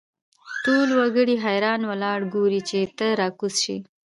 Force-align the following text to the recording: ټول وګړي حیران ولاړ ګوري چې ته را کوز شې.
ټول 0.63 0.89
وګړي 0.99 1.35
حیران 1.45 1.81
ولاړ 1.89 2.19
ګوري 2.33 2.61
چې 2.69 2.79
ته 2.97 3.07
را 3.19 3.27
کوز 3.39 3.55
شې. 3.63 3.77